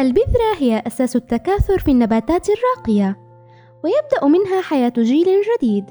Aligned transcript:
البذرة 0.00 0.54
هي 0.58 0.82
أساس 0.86 1.16
التكاثر 1.16 1.78
في 1.78 1.90
النباتات 1.90 2.46
الراقية 2.50 3.16
ويبدأ 3.84 4.38
منها 4.38 4.60
حياة 4.60 4.92
جيل 4.98 5.26
جديد. 5.56 5.84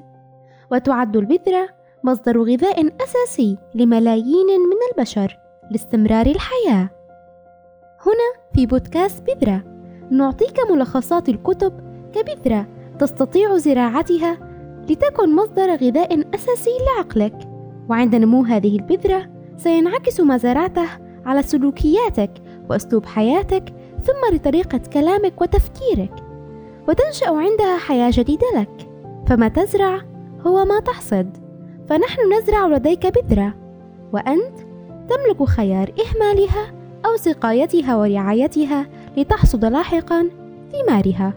وتعد 0.72 1.18
البذرة 1.18 1.70
مصدر 2.04 2.42
غذاء 2.42 3.04
أساسي 3.04 3.58
لملايين 3.76 4.48
من 4.48 4.78
البشر 4.92 5.38
لاستمرار 5.72 6.26
الحياة. 6.26 6.90
هنا 8.06 8.50
في 8.54 8.66
بودكاست 8.66 9.24
بذرة 9.24 9.64
نعطيك 10.12 10.60
ملخصات 10.72 11.30
الكتب 11.30 11.74
كبذرة 12.14 12.68
تستطيع 13.00 13.58
زراعتها 13.58 14.38
لتكن 14.90 15.36
مصدر 15.36 15.76
غذاء 15.76 16.36
أساسي 16.36 16.72
لعقلك. 16.88 17.50
وعند 17.90 18.16
نمو 18.16 18.44
هذه 18.44 18.76
البذرة 18.76 19.30
سينعكس 19.58 20.20
ما 20.20 20.38
زرعته 20.38 20.90
على 21.26 21.44
سلوكياتك 21.44 22.32
وأسلوب 22.70 23.06
حياتك 23.06 23.74
ثم 24.04 24.36
لطريقة 24.36 24.82
كلامك 24.94 25.42
وتفكيرك 25.42 26.24
وتنشأ 26.88 27.30
عندها 27.30 27.78
حياة 27.78 28.12
جديدة 28.14 28.48
لك. 28.56 28.90
فما 29.28 29.48
تزرع 29.48 30.02
هو 30.48 30.66
ما 30.66 30.80
تحصد. 30.80 31.38
فنحن 31.90 32.20
نزرع 32.34 32.68
لديك 32.68 33.08
بذرة 33.08 33.54
وأنت 34.14 34.60
تملك 35.10 35.44
خيار 35.44 35.94
إهمالها 36.06 36.72
أو 37.06 37.18
سقايتها 37.18 37.98
ورعايتها 37.98 38.88
لتحصد 39.18 39.66
لاحقا 39.66 40.30
ثمارها 40.72 41.34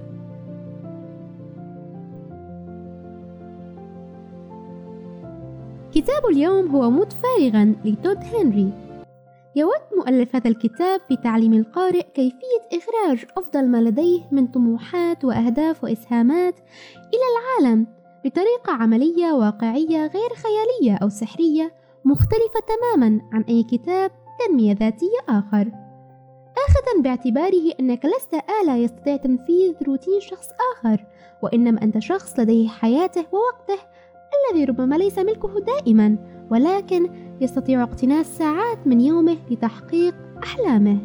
كتاب 5.94 6.26
اليوم 6.30 6.66
هو 6.76 6.90
موت 6.90 7.12
فارغا 7.12 7.74
لتود 7.84 8.18
هنري. 8.34 8.72
يود 9.56 9.82
مؤلف 9.96 10.36
هذا 10.36 10.50
الكتاب 10.50 11.00
في 11.08 11.16
تعليم 11.16 11.52
القارئ 11.52 12.02
كيفية 12.02 12.62
إخراج 12.72 13.24
أفضل 13.36 13.68
ما 13.68 13.82
لديه 13.82 14.20
من 14.30 14.46
طموحات 14.46 15.24
وأهداف 15.24 15.84
وإسهامات 15.84 16.54
إلى 16.96 17.22
العالم 17.32 17.86
بطريقة 18.24 18.72
عملية 18.72 19.32
واقعية 19.32 20.06
غير 20.06 20.30
خيالية 20.34 20.96
أو 21.02 21.08
سحرية 21.08 21.74
مختلفة 22.04 22.60
تماما 22.68 23.20
عن 23.32 23.42
أي 23.42 23.62
كتاب 23.62 24.10
تنمية 24.38 24.72
ذاتية 24.72 25.18
آخر. 25.28 25.70
آخذا 26.68 27.02
باعتباره 27.02 27.72
أنك 27.80 28.04
لست 28.04 28.34
آلة 28.62 28.76
يستطيع 28.76 29.16
تنفيذ 29.16 29.74
روتين 29.86 30.20
شخص 30.20 30.48
آخر 30.72 31.06
وإنما 31.42 31.82
أنت 31.82 31.98
شخص 31.98 32.38
لديه 32.38 32.68
حياته 32.68 33.26
ووقته 33.32 33.82
الذي 34.50 34.64
ربما 34.64 34.94
ليس 34.94 35.18
ملكه 35.18 35.60
دائما 35.60 36.16
ولكن 36.50 37.10
يستطيع 37.42 37.82
اقتناص 37.82 38.26
ساعات 38.38 38.78
من 38.86 39.00
يومه 39.00 39.36
لتحقيق 39.50 40.14
أحلامه. 40.42 40.98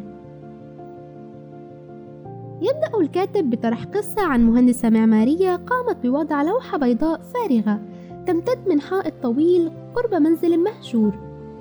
يبدأ 2.60 3.00
الكاتب 3.00 3.50
بطرح 3.50 3.84
قصة 3.84 4.22
عن 4.22 4.46
مهندسة 4.46 4.90
معمارية 4.90 5.56
قامت 5.56 5.96
بوضع 6.02 6.42
لوحة 6.42 6.78
بيضاء 6.78 7.20
فارغة 7.20 7.80
تمتد 8.26 8.68
من 8.68 8.80
حائط 8.80 9.14
طويل 9.22 9.70
قرب 9.94 10.14
منزل 10.14 10.58
مهجور 10.58 11.14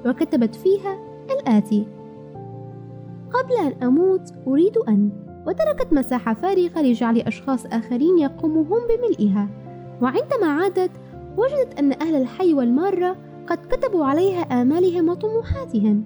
وكتبت 0.05 0.55
فيها 0.55 0.97
الآتي. 1.31 1.87
قبل 3.33 3.53
أن 3.53 3.83
أموت 3.83 4.33
أريد 4.47 4.77
أن 4.77 5.09
وتركت 5.47 5.93
مساحة 5.93 6.33
فارغة 6.33 6.81
لجعل 6.81 7.17
أشخاص 7.17 7.65
آخرين 7.65 8.17
يقوموا 8.17 8.63
هم 8.63 8.79
بملئها. 8.89 9.47
وعندما 10.01 10.47
عادت 10.47 10.91
وجدت 11.37 11.79
أن 11.79 11.91
أهل 11.91 12.15
الحي 12.15 12.53
والمارة 12.53 13.15
قد 13.47 13.57
كتبوا 13.57 14.05
عليها 14.05 14.41
آمالهم 14.41 15.09
وطموحاتهم. 15.09 16.05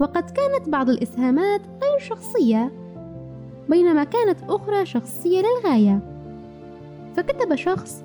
وقد 0.00 0.30
كانت 0.30 0.68
بعض 0.68 0.88
الإسهامات 0.90 1.60
غير 1.60 1.98
شخصية 1.98 2.72
بينما 3.68 4.04
كانت 4.04 4.38
أخرى 4.48 4.86
شخصية 4.86 5.42
للغاية. 5.42 6.00
فكتب 7.16 7.54
شخص 7.54 8.04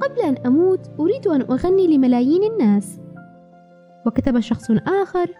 قبل 0.00 0.20
أن 0.20 0.36
أموت 0.46 0.80
أريد 1.00 1.26
أن 1.26 1.40
أغني 1.42 1.96
لملايين 1.96 2.52
الناس. 2.52 2.98
وكتب 4.06 4.40
شخص 4.40 4.70
آخر 4.70 5.30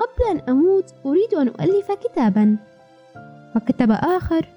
قبل 0.00 0.30
أن 0.30 0.40
أموت 0.48 0.94
أريد 1.06 1.34
أن 1.34 1.48
أؤلف 1.48 1.92
كتابا. 1.92 2.56
وكتب 3.56 3.90
آخر 3.90 4.48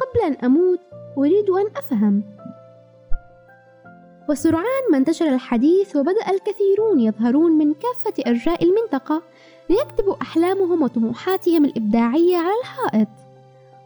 قبل 0.00 0.20
أن 0.26 0.32
أموت 0.44 0.80
أريد 1.18 1.50
أن 1.50 1.66
أفهم. 1.76 2.22
وسرعان 4.28 4.84
ما 4.90 4.98
انتشر 4.98 5.34
الحديث 5.34 5.96
وبدأ 5.96 6.30
الكثيرون 6.30 7.00
يظهرون 7.00 7.52
من 7.52 7.74
كافة 7.74 8.30
أرجاء 8.30 8.64
المنطقة 8.64 9.22
ليكتبوا 9.70 10.22
أحلامهم 10.22 10.82
وطموحاتهم 10.82 11.64
الإبداعية 11.64 12.36
على 12.36 12.54
الحائط. 12.60 13.08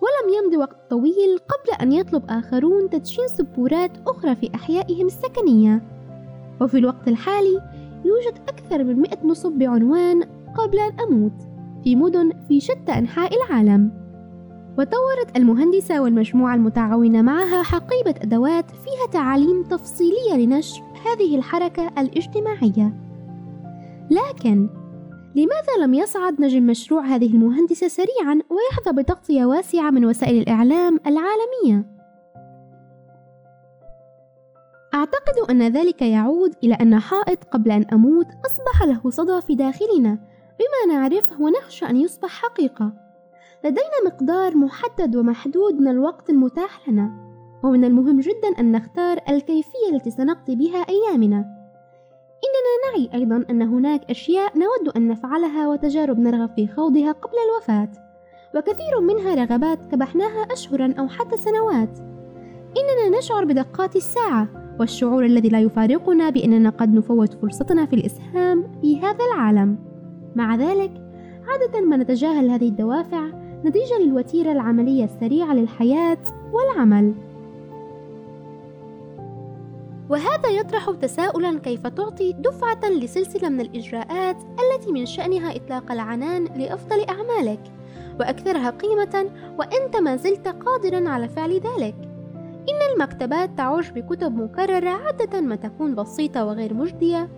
ولم 0.01 0.35
يمض 0.35 0.59
وقت 0.59 0.77
طويل 0.91 1.39
قبل 1.39 1.83
أن 1.83 1.93
يطلب 1.93 2.23
آخرون 2.29 2.91
تدشين 2.91 3.29
سبورات 3.29 3.91
أخرى 4.07 4.37
في 4.37 4.51
أحيائهم 4.55 5.07
السكنية. 5.07 5.83
وفي 6.61 6.79
الوقت 6.79 7.09
الحالي 7.09 7.63
يوجد 8.05 8.39
أكثر 8.49 8.85
من 8.85 9.01
مئة 9.01 9.27
نصب 9.27 9.53
بعنوان 9.53 10.23
قبل 10.57 10.79
أن 10.79 11.01
أموت 11.01 11.33
في 11.85 11.97
مدن 11.97 12.33
في 12.49 12.61
شتى 12.61 12.93
أنحاء 12.93 13.31
العالم. 13.37 14.06
وطورت 14.79 15.37
المهندسة 15.37 16.03
والمجموعة 16.03 16.55
المتعاونة 16.55 17.23
معها 17.23 17.63
حقيبة 17.63 18.15
أدوات 18.23 18.71
فيها 18.71 19.07
تعاليم 19.13 19.63
تفصيلية 19.63 20.35
لنشر 20.35 20.83
هذه 21.07 21.37
الحركة 21.37 21.89
الاجتماعية. 21.99 22.93
لكن 24.11 24.69
لماذا 25.35 25.77
لم 25.81 25.95
يصعد 25.95 26.41
نجم 26.41 26.67
مشروع 26.67 27.05
هذه 27.05 27.35
المهندسة 27.35 27.89
سريعا 27.89 28.41
ويحظى 28.51 29.03
بتغطية 29.03 29.45
واسعة 29.45 29.91
من 29.91 30.05
وسائل 30.05 30.43
الإعلام 30.43 31.01
العالمية؟ 31.07 31.97
أعتقد 34.95 35.51
أن 35.51 35.63
ذلك 35.63 36.03
يعود 36.03 36.55
إلى 36.65 36.75
أن 36.75 36.99
حائط 36.99 37.45
قبل 37.45 37.71
أن 37.71 37.85
أموت 37.93 38.27
أصبح 38.27 38.83
له 38.83 39.11
صدى 39.11 39.41
في 39.41 39.55
داخلنا 39.55 40.19
بما 40.59 40.95
نعرفه 40.95 41.43
ونخشى 41.43 41.87
أن 41.87 41.97
يصبح 41.97 42.29
حقيقة 42.29 43.06
لدينا 43.65 44.07
مقدار 44.07 44.57
محدد 44.57 45.17
ومحدود 45.17 45.75
من 45.75 45.89
الوقت 45.89 46.31
المتاح 46.31 46.89
لنا 46.89 47.11
ومن 47.65 47.85
المهم 47.85 48.21
جدا 48.21 48.49
أن 48.61 48.73
نختار 48.73 49.19
الكيفية 49.29 49.91
التي 49.93 50.11
سنقضي 50.11 50.57
بها 50.57 50.79
أيامنا. 50.79 51.37
إننا 52.47 52.93
نعي 52.93 53.11
أيضا 53.15 53.45
أن 53.51 53.63
هناك 53.63 54.11
أشياء 54.11 54.53
نود 54.59 54.97
أن 54.97 55.09
نفعلها 55.09 55.69
وتجارب 55.69 56.19
نرغب 56.19 56.51
في 56.57 56.67
خوضها 56.67 57.13
قبل 57.13 57.35
الوفاة 57.49 57.89
وكثير 58.55 59.01
منها 59.01 59.35
رغبات 59.35 59.79
كبحناها 59.93 60.43
أشهرا 60.53 60.95
أو 60.99 61.09
حتى 61.09 61.37
سنوات. 61.37 61.99
إننا 62.77 63.19
نشعر 63.19 63.45
بدقات 63.45 63.97
الساعة 63.97 64.49
والشعور 64.81 65.25
الذي 65.25 65.49
لا 65.49 65.61
يفارقنا 65.61 66.31
بأننا 66.31 66.71
قد 66.71 66.95
نفوت 66.95 67.35
فرصتنا 67.35 67.87
في 67.87 67.97
الإسهام 67.97 68.81
في 68.81 69.01
هذا 69.01 69.25
العالم. 69.33 69.79
مع 70.35 70.57
ذلك 70.57 70.93
عادة 71.49 71.81
ما 71.81 71.97
نتجاهل 71.97 72.51
هذه 72.51 72.69
الدوافع 72.69 73.46
نتيجة 73.67 73.99
للوتيرة 73.99 74.53
العملية 74.53 75.05
السريعة 75.05 75.55
للحياة 75.55 76.19
والعمل. 76.53 77.15
وهذا 80.11 80.49
يطرح 80.49 80.91
تساؤلا 81.03 81.59
كيف 81.59 81.87
تعطي 81.87 82.33
دفعة 82.33 82.91
لسلسلة 82.91 83.49
من 83.49 83.61
الإجراءات 83.61 84.37
التي 84.37 84.93
من 84.93 85.07
شأنها 85.07 85.57
إطلاق 85.57 85.93
العنان 85.93 86.45
لأفضل 86.45 87.05
أعمالك 87.09 87.61
وأكثرها 88.21 88.71
قيمة 88.71 89.31
وأنت 89.59 89.97
ما 89.97 90.17
زلت 90.17 90.49
قادرا 90.49 91.09
على 91.09 91.29
فعل 91.29 91.53
ذلك. 91.53 91.95
إن 92.69 92.95
المكتبات 92.95 93.51
تعج 93.57 93.91
بكتب 93.91 94.37
مكررة 94.37 94.91
عادة 94.91 95.41
ما 95.41 95.57
تكون 95.57 95.95
بسيطة 95.95 96.45
وغير 96.45 96.75
مجدية 96.75 97.29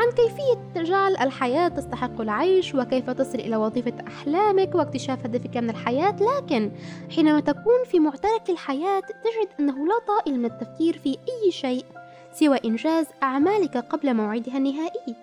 عن 0.00 0.10
كيفية 0.10 0.82
جعل 0.82 1.16
الحياة 1.16 1.68
تستحق 1.68 2.20
العيش 2.20 2.74
وكيف 2.74 3.10
تصل 3.10 3.38
إلى 3.38 3.56
وظيفة 3.56 3.92
أحلامك 4.06 4.74
واكتشاف 4.74 5.24
هدفك 5.24 5.56
من 5.56 5.70
الحياة 5.70 6.16
لكن 6.20 6.70
حينما 7.10 7.40
تكون 7.40 7.84
في 7.90 7.98
معترك 7.98 8.50
الحياة 8.50 9.00
تجد 9.00 9.48
أنه 9.60 9.86
لا 9.86 9.98
طائل 10.06 10.38
من 10.38 10.44
التفكير 10.44 10.98
في 10.98 11.10
أي 11.10 11.50
شيء 11.50 11.84
سوى 12.32 12.58
إنجاز 12.64 13.06
أعمالك 13.22 13.76
قبل 13.76 14.14
موعدها 14.14 14.56
النهائي 14.56 15.14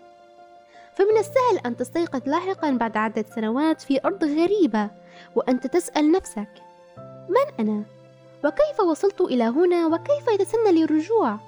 فمن 0.96 1.18
السهل 1.18 1.66
أن 1.66 1.78
تستيقظ 1.78 2.30
لاحقا 2.30 2.72
بعد 2.72 2.98
عدة 2.98 3.26
سنوات 3.36 3.82
في 3.82 4.00
أرض 4.06 4.24
غريبة 4.24 4.90
وأنت 5.36 5.68
تسأل 5.68 6.12
نفسك 6.12 6.50
من 7.30 7.54
أنا؟ 7.60 7.84
وكيف 8.46 8.80
وصلت 8.80 9.22
إلى 9.22 9.44
هنا 9.44 9.88
وكيف 9.88 10.28
يتسنى 10.28 10.72
لي 10.72 10.84
الرجوع؟ 10.84 11.47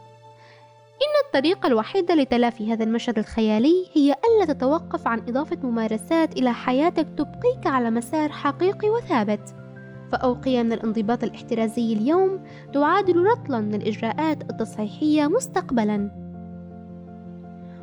إن 0.99 1.25
الطريقة 1.25 1.67
الوحيدة 1.67 2.15
لتلافي 2.15 2.73
هذا 2.73 2.83
المشهد 2.83 3.17
الخيالي 3.19 3.85
هي 3.93 4.11
ألا 4.11 4.53
تتوقف 4.53 5.07
عن 5.07 5.19
إضافة 5.19 5.57
ممارسات 5.63 6.37
إلى 6.37 6.53
حياتك 6.53 7.07
تبقيك 7.17 7.67
على 7.67 7.91
مسار 7.91 8.29
حقيقي 8.29 8.89
وثابت. 8.89 9.55
فأوقية 10.11 10.63
من 10.63 10.73
الانضباط 10.73 11.23
الاحترازي 11.23 11.93
اليوم 11.93 12.43
تعادل 12.73 13.17
رطلا 13.17 13.59
من 13.59 13.75
الإجراءات 13.75 14.41
التصحيحية 14.41 15.27
مستقبلا. 15.27 16.11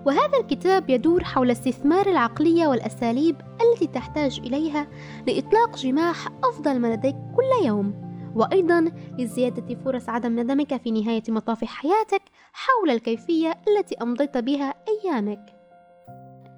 وهذا 0.07 0.39
الكتاب 0.41 0.91
يدور 0.91 1.25
حول 1.25 1.51
استثمار 1.51 2.07
العقلية 2.07 2.67
والأساليب 2.67 3.37
التي 3.63 3.87
تحتاج 3.87 4.41
إليها 4.45 4.87
لإطلاق 5.27 5.77
جماح 5.77 6.29
أفضل 6.45 6.79
ما 6.79 6.95
لديك 6.95 7.17
كل 7.37 7.67
يوم. 7.67 8.06
وأيضا 8.37 8.93
لزيادة 9.19 9.75
فرص 9.75 10.09
عدم 10.09 10.41
ندمك 10.41 10.77
في 10.77 10.91
نهاية 10.91 11.23
مطاف 11.29 11.65
حياتك 11.65 12.23
حول 12.53 12.91
الكيفية 12.91 13.55
التي 13.69 13.94
أمضيت 14.03 14.38
بها 14.38 14.75
أيامك. 14.88 15.56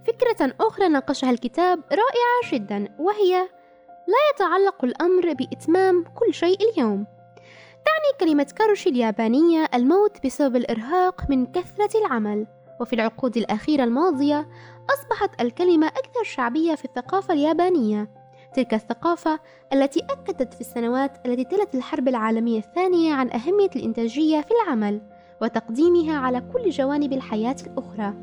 فكرة 0.06 0.54
أخرى 0.60 0.88
ناقشها 0.88 1.30
الكتاب 1.30 1.78
رائعة 1.78 2.52
جدا 2.52 2.96
وهي 2.98 3.48
لا 4.08 4.34
يتعلق 4.34 4.84
الأمر 4.84 5.32
بإتمام 5.32 6.04
كل 6.04 6.34
شيء 6.34 6.58
اليوم. 6.70 7.06
تعني 7.84 8.18
كلمة 8.20 8.52
كاروشي 8.56 8.90
اليابانية 8.90 9.68
الموت 9.74 10.26
بسبب 10.26 10.56
الإرهاق 10.56 11.30
من 11.30 11.46
كثرة 11.46 11.98
العمل. 11.98 12.46
وفي 12.80 12.92
العقود 12.92 13.36
الأخيرة 13.36 13.84
الماضية 13.84 14.48
أصبحت 14.90 15.40
الكلمة 15.40 15.86
أكثر 15.86 16.22
شعبية 16.24 16.74
في 16.74 16.84
الثقافة 16.84 17.34
اليابانية. 17.34 18.17
تلك 18.54 18.74
الثقافة 18.74 19.40
التي 19.72 20.00
أكدت 20.00 20.54
في 20.54 20.60
السنوات 20.60 21.26
التي 21.26 21.44
تلت 21.44 21.74
الحرب 21.74 22.08
العالمية 22.08 22.58
الثانية 22.58 23.14
عن 23.14 23.30
أهمية 23.30 23.70
الإنتاجية 23.76 24.40
في 24.40 24.50
العمل 24.64 25.00
وتقديمها 25.42 26.18
على 26.18 26.42
كل 26.52 26.70
جوانب 26.70 27.12
الحياة 27.12 27.56
الأخرى. 27.66 28.14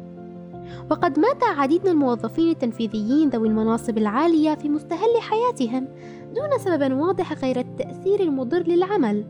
وقد 0.92 1.20
مات 1.20 1.44
عديد 1.44 1.84
من 1.84 1.92
الموظفين 1.92 2.50
التنفيذيين 2.50 3.30
ذوي 3.30 3.48
المناصب 3.48 3.98
العالية 3.98 4.56
في 4.56 4.70
مستهل 4.70 5.22
حياتهم 5.22 5.88
دون 6.36 6.58
سبب 6.60 7.00
واضح 7.00 7.34
غير 7.34 7.60
التأثير 7.60 8.20
المضر 8.20 8.64
للعمل. 8.64 9.26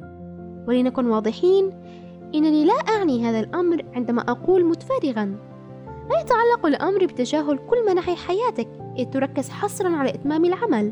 ولنكن 0.67 1.05
واضحين 1.05 1.71
إنني 2.35 2.65
لا 2.65 2.73
أعني 2.73 3.25
هذا 3.25 3.39
الأمر 3.39 3.85
عندما 3.93 4.21
أقول 4.21 4.65
متفرغا 4.65 5.37
لا 6.09 6.19
يتعلق 6.21 6.65
الأمر 6.65 7.05
بتجاهل 7.05 7.57
كل 7.57 7.85
مناحي 7.87 8.15
حياتك؟ 8.15 8.84
تركز 9.03 9.49
حصرا 9.49 9.95
على 9.95 10.09
إتمام 10.09 10.45
العمل. 10.45 10.91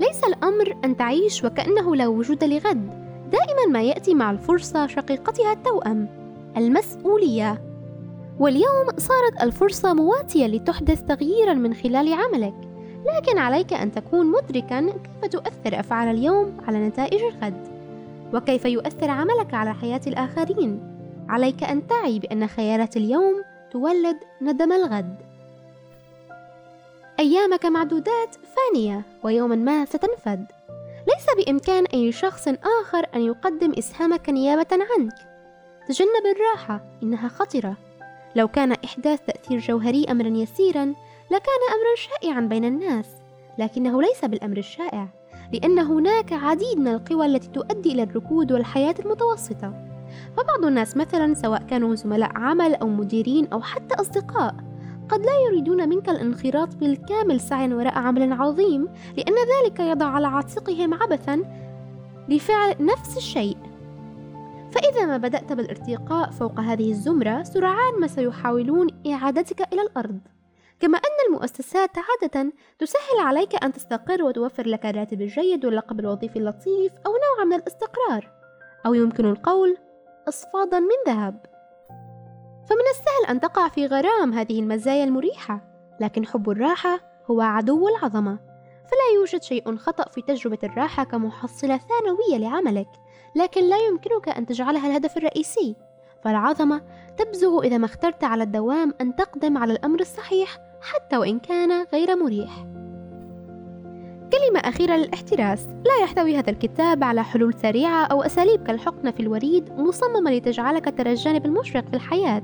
ليس 0.00 0.24
الأمر 0.24 0.76
أن 0.84 0.96
تعيش 0.96 1.44
وكأنه 1.44 1.96
لا 1.96 2.06
وجود 2.06 2.44
لغد. 2.44 2.90
دائما 3.32 3.66
ما 3.72 3.82
يأتي 3.82 4.14
مع 4.14 4.30
الفرصة 4.30 4.86
شقيقتها 4.86 5.52
التوأم 5.52 6.08
المسؤولية. 6.56 7.62
واليوم 8.38 8.86
صارت 8.98 9.42
الفرصة 9.42 9.94
مواتية 9.94 10.46
لتحدث 10.46 11.02
تغييرا 11.02 11.54
من 11.54 11.74
خلال 11.74 12.12
عملك. 12.12 12.54
لكن 13.16 13.38
عليك 13.38 13.72
أن 13.72 13.92
تكون 13.92 14.26
مدركا 14.26 14.80
كيف 14.80 15.30
تؤثر 15.30 15.80
أفعال 15.80 16.16
اليوم 16.16 16.56
على 16.68 16.88
نتائج 16.88 17.20
الغد. 17.22 17.66
وكيف 18.34 18.64
يؤثر 18.64 19.10
عملك 19.10 19.54
على 19.54 19.74
حياة 19.74 20.00
الآخرين. 20.06 20.80
عليك 21.28 21.64
أن 21.64 21.86
تعي 21.86 22.18
بأن 22.18 22.46
خيارات 22.46 22.96
اليوم 22.96 23.34
تولد 23.70 24.16
ندم 24.42 24.72
الغد. 24.72 25.31
أيامك 27.22 27.66
معدودات 27.66 28.36
فانية 28.54 29.02
ويوما 29.22 29.56
ما 29.56 29.84
ستنفد. 29.84 30.46
ليس 31.08 31.46
بإمكان 31.46 31.84
أي 31.84 32.12
شخص 32.12 32.48
آخر 32.48 33.06
أن 33.14 33.20
يقدم 33.20 33.72
إسهامك 33.78 34.30
نيابة 34.30 34.66
عنك. 34.72 35.14
تجنب 35.88 36.26
الراحة 36.36 36.84
إنها 37.02 37.28
خطرة. 37.28 37.76
لو 38.36 38.48
كان 38.48 38.72
إحداث 38.72 39.20
تأثير 39.26 39.58
جوهري 39.58 40.04
أمرا 40.10 40.28
يسيرا 40.28 40.94
لكان 41.30 41.60
أمرا 41.72 41.94
شائعا 41.96 42.40
بين 42.40 42.64
الناس. 42.64 43.06
لكنه 43.58 44.02
ليس 44.02 44.24
بالأمر 44.24 44.56
الشائع 44.56 45.08
لأن 45.52 45.78
هناك 45.78 46.32
عديد 46.32 46.78
من 46.78 46.88
القوى 46.88 47.26
التي 47.26 47.48
تؤدي 47.48 47.92
إلى 47.92 48.02
الركود 48.02 48.52
والحياة 48.52 48.94
المتوسطة. 48.98 49.74
فبعض 50.36 50.64
الناس 50.64 50.96
مثلا 50.96 51.34
سواء 51.34 51.62
كانوا 51.62 51.94
زملاء 51.94 52.30
عمل 52.34 52.74
أو 52.74 52.88
مديرين 52.88 53.48
أو 53.52 53.62
حتى 53.62 53.94
أصدقاء. 53.94 54.54
قد 55.12 55.26
لا 55.26 55.40
يريدون 55.46 55.88
منك 55.88 56.08
الانخراط 56.08 56.76
بالكامل 56.76 57.40
سعيا 57.40 57.74
وراء 57.74 57.98
عمل 57.98 58.32
عظيم 58.32 58.88
لأن 59.16 59.34
ذلك 59.34 59.80
يضع 59.80 60.06
على 60.06 60.26
عاتقهم 60.26 60.94
عبثا 60.94 61.42
لفعل 62.28 62.76
نفس 62.80 63.16
الشيء. 63.16 63.56
فإذا 64.70 65.06
ما 65.06 65.16
بدأت 65.16 65.52
بالارتقاء 65.52 66.30
فوق 66.30 66.60
هذه 66.60 66.90
الزمرة 66.90 67.42
سرعان 67.42 68.00
ما 68.00 68.06
سيحاولون 68.06 68.86
إعادتك 69.06 69.72
إلى 69.72 69.82
الأرض. 69.82 70.18
كما 70.80 70.98
أن 70.98 71.28
المؤسسات 71.28 71.90
عادة 71.98 72.52
تسهل 72.78 73.18
عليك 73.20 73.64
أن 73.64 73.72
تستقر 73.72 74.22
وتوفر 74.22 74.66
لك 74.66 74.86
الراتب 74.86 75.22
الجيد 75.22 75.64
واللقب 75.64 76.00
الوظيفي 76.00 76.38
اللطيف 76.38 76.92
أو 77.06 77.12
نوع 77.12 77.44
من 77.44 77.56
الاستقرار 77.56 78.30
أو 78.86 78.94
يمكن 78.94 79.26
القول 79.26 79.76
أصفادا 80.28 80.80
من 80.80 80.96
ذهب. 81.06 81.51
السهل 82.92 83.30
أن 83.30 83.40
تقع 83.40 83.68
في 83.68 83.86
غرام 83.86 84.32
هذه 84.32 84.60
المزايا 84.60 85.04
المريحة 85.04 85.60
لكن 86.00 86.26
حب 86.26 86.50
الراحة 86.50 87.00
هو 87.30 87.40
عدو 87.40 87.88
العظمة. 87.88 88.38
فلا 88.84 89.18
يوجد 89.20 89.42
شيء 89.42 89.76
خطأ 89.76 90.08
في 90.10 90.22
تجربة 90.22 90.58
الراحة 90.64 91.04
كمحصلة 91.04 91.78
ثانوية 91.78 92.48
لعملك 92.48 92.88
لكن 93.36 93.68
لا 93.68 93.76
يمكنك 93.76 94.28
أن 94.28 94.46
تجعلها 94.46 94.86
الهدف 94.86 95.16
الرئيسي. 95.16 95.76
فالعظمة 96.24 96.82
تبزغ 97.16 97.62
إذا 97.62 97.78
ما 97.78 97.84
اخترت 97.86 98.24
على 98.24 98.42
الدوام 98.42 98.94
أن 99.00 99.16
تقدم 99.16 99.58
على 99.58 99.72
الأمر 99.72 100.00
الصحيح 100.00 100.58
حتى 100.80 101.16
وإن 101.16 101.38
كان 101.38 101.86
غير 101.92 102.16
مريح. 102.16 102.66
كلمة 104.32 104.60
أخيرة 104.60 104.96
للاحتراس. 104.96 105.66
لا 105.66 106.02
يحتوي 106.02 106.36
هذا 106.38 106.50
الكتاب 106.50 107.04
على 107.04 107.24
حلول 107.24 107.54
سريعة 107.54 108.04
أو 108.04 108.22
أساليب 108.22 108.62
كالحقنة 108.62 109.10
في 109.10 109.20
الوريد 109.20 109.72
مصممة 109.72 110.30
لتجعلك 110.30 110.98
ترى 110.98 111.10
الجانب 111.10 111.46
المشرق 111.46 111.88
في 111.88 111.94
الحياة. 111.94 112.42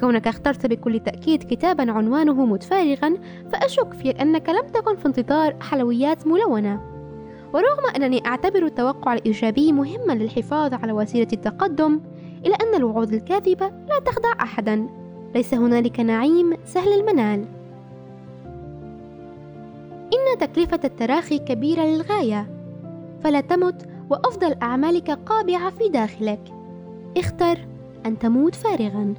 كونك 0.00 0.28
اخترت 0.28 0.66
بكل 0.66 1.00
تأكيد 1.00 1.42
كتابا 1.42 1.92
عنوانه 1.92 2.46
متفارغا 2.46 3.14
فأشك 3.52 3.92
في 3.92 4.10
أنك 4.10 4.48
لم 4.48 4.66
تكن 4.74 4.96
في 4.96 5.06
انتظار 5.06 5.56
حلويات 5.60 6.26
ملونة. 6.26 6.80
ورغم 7.54 7.86
أنني 7.96 8.26
أعتبر 8.26 8.66
التوقع 8.66 9.14
الإيجابي 9.14 9.72
مهما 9.72 10.12
للحفاظ 10.12 10.74
على 10.74 10.92
وسيلة 10.92 11.28
التقدم 11.32 12.00
إلا 12.46 12.54
أن 12.54 12.74
الوعود 12.74 13.12
الكاذبة 13.12 13.66
لا 13.66 13.98
تخدع 14.04 14.32
أحدا. 14.40 14.86
ليس 15.34 15.54
هنالك 15.54 16.00
نعيم 16.00 16.56
سهل 16.64 17.00
المنال. 17.00 17.44
إن 20.12 20.38
تكلفة 20.38 20.80
التراخي 20.84 21.38
كبيرة 21.38 21.82
للغاية. 21.82 22.46
فلا 23.24 23.40
تمت 23.40 23.88
وأفضل 24.10 24.54
أعمالك 24.62 25.10
قابعة 25.10 25.70
في 25.70 25.88
داخلك. 25.88 26.40
اختر 27.16 27.58
أن 28.06 28.18
تموت 28.18 28.54
فارغاً. 28.54 29.14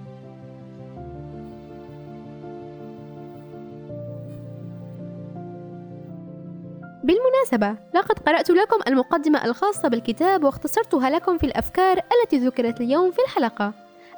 بالمناسبة 7.43 7.75
لقد 7.93 8.19
قرأت 8.19 8.49
لكم 8.49 8.79
المقدمة 8.87 9.45
الخاصة 9.45 9.87
بالكتاب 9.87 10.43
واختصرتها 10.43 11.09
لكم 11.09 11.37
في 11.37 11.45
الأفكار 11.45 11.97
التي 11.97 12.37
ذكرت 12.37 12.81
اليوم 12.81 13.11
في 13.11 13.19
الحلقة. 13.21 13.73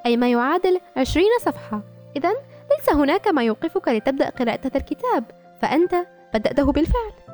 أي 0.05 0.17
ما 0.17 0.31
يعادل 0.31 0.79
20 0.97 1.25
صفحة. 1.41 1.81
إذا 2.15 2.29
ليس 2.71 2.89
هناك 2.93 3.27
ما 3.27 3.43
يوقفك 3.43 3.87
لتبدأ 3.87 4.29
قراءة 4.29 4.59
هذا 4.65 4.77
الكتاب 4.77 5.23
فأنت 5.61 5.95
بدأته 6.33 6.71
بالفعل. 6.71 7.24